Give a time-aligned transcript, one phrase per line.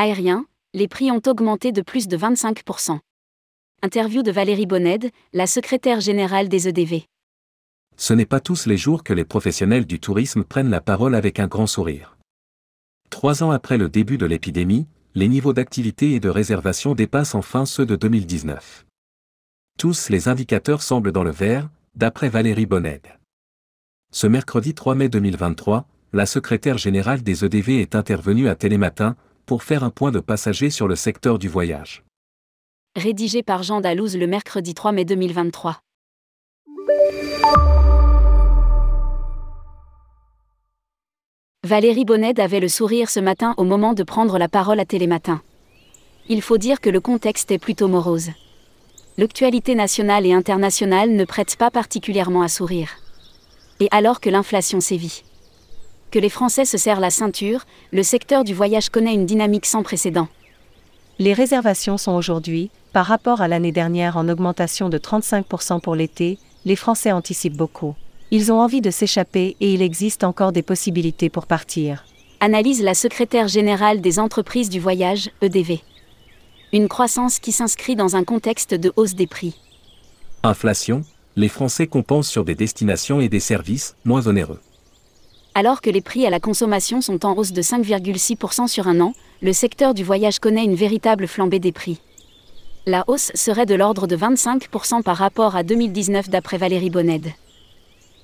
[0.00, 3.00] Aérien, les prix ont augmenté de plus de 25%.
[3.82, 7.06] Interview de Valérie Bonnède, la secrétaire générale des EDV.
[7.96, 11.40] Ce n'est pas tous les jours que les professionnels du tourisme prennent la parole avec
[11.40, 12.16] un grand sourire.
[13.10, 17.66] Trois ans après le début de l'épidémie, les niveaux d'activité et de réservation dépassent enfin
[17.66, 18.86] ceux de 2019.
[19.80, 23.18] Tous les indicateurs semblent dans le vert, d'après Valérie Bonnède.
[24.12, 29.16] Ce mercredi 3 mai 2023, la secrétaire générale des EDV est intervenue à Télématin
[29.48, 32.04] pour faire un point de passagers sur le secteur du voyage
[32.98, 35.80] rédigé par Jean Dalouse le mercredi 3 mai 2023.
[41.64, 45.40] Valérie Bonnède avait le sourire ce matin au moment de prendre la parole à Télématin.
[46.28, 48.30] Il faut dire que le contexte est plutôt morose.
[49.16, 52.90] L'actualité nationale et internationale ne prête pas particulièrement à sourire.
[53.80, 55.22] Et alors que l'inflation sévit.
[56.10, 59.82] Que les Français se serrent la ceinture, le secteur du voyage connaît une dynamique sans
[59.82, 60.28] précédent.
[61.18, 66.38] Les réservations sont aujourd'hui, par rapport à l'année dernière en augmentation de 35% pour l'été,
[66.64, 67.94] les Français anticipent beaucoup.
[68.30, 72.04] Ils ont envie de s'échapper et il existe encore des possibilités pour partir.
[72.40, 75.80] Analyse la secrétaire générale des entreprises du voyage, EDV.
[76.72, 79.56] Une croissance qui s'inscrit dans un contexte de hausse des prix.
[80.42, 81.02] Inflation,
[81.36, 84.60] les Français compensent sur des destinations et des services moins onéreux.
[85.58, 89.12] Alors que les prix à la consommation sont en hausse de 5,6% sur un an,
[89.42, 92.00] le secteur du voyage connaît une véritable flambée des prix.
[92.86, 97.32] La hausse serait de l'ordre de 25% par rapport à 2019 d'après Valérie Bonnède.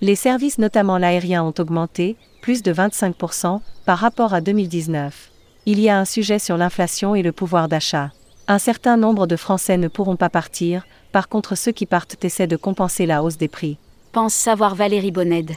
[0.00, 5.32] Les services, notamment l'aérien, ont augmenté, plus de 25% par rapport à 2019.
[5.66, 8.12] Il y a un sujet sur l'inflation et le pouvoir d'achat.
[8.46, 12.46] Un certain nombre de Français ne pourront pas partir, par contre ceux qui partent essaient
[12.46, 13.76] de compenser la hausse des prix.
[14.12, 15.56] Pense savoir Valérie Bonnède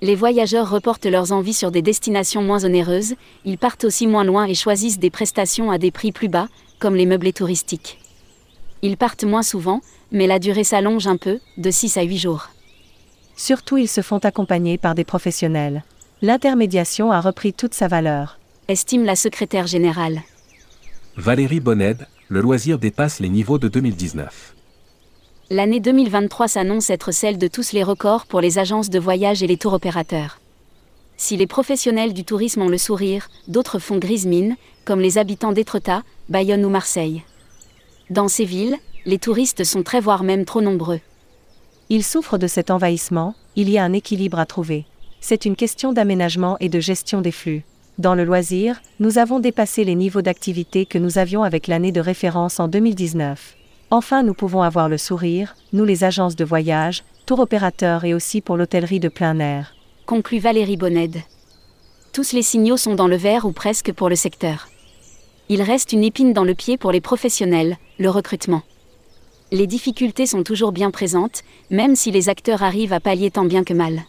[0.00, 4.44] les voyageurs reportent leurs envies sur des destinations moins onéreuses, ils partent aussi moins loin
[4.44, 7.98] et choisissent des prestations à des prix plus bas, comme les meublés touristiques.
[8.82, 9.80] Ils partent moins souvent,
[10.12, 12.50] mais la durée s'allonge un peu, de 6 à 8 jours.
[13.36, 15.84] Surtout ils se font accompagner par des professionnels.
[16.22, 18.38] L'intermédiation a repris toute sa valeur.
[18.68, 20.22] Estime la secrétaire générale.
[21.16, 24.54] Valérie Bonnède, le loisir dépasse les niveaux de 2019.
[25.50, 29.46] L'année 2023 s'annonce être celle de tous les records pour les agences de voyage et
[29.46, 30.40] les tours opérateurs.
[31.16, 35.52] Si les professionnels du tourisme ont le sourire, d'autres font grise mine, comme les habitants
[35.52, 37.22] d'Étretat, Bayonne ou Marseille.
[38.10, 38.76] Dans ces villes,
[39.06, 41.00] les touristes sont très voire même trop nombreux.
[41.88, 44.84] Ils souffrent de cet envahissement, il y a un équilibre à trouver.
[45.20, 47.64] C'est une question d'aménagement et de gestion des flux.
[47.96, 52.02] Dans le loisir, nous avons dépassé les niveaux d'activité que nous avions avec l'année de
[52.02, 53.57] référence en 2019.
[53.90, 58.42] Enfin, nous pouvons avoir le sourire, nous les agences de voyage, tour opérateurs et aussi
[58.42, 59.74] pour l'hôtellerie de plein air.
[60.04, 61.22] Conclut Valérie Bonnède.
[62.12, 64.68] Tous les signaux sont dans le vert ou presque pour le secteur.
[65.48, 68.62] Il reste une épine dans le pied pour les professionnels, le recrutement.
[69.52, 73.64] Les difficultés sont toujours bien présentes, même si les acteurs arrivent à pallier tant bien
[73.64, 74.02] que mal.